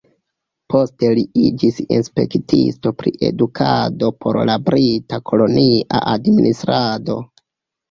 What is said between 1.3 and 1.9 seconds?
iĝis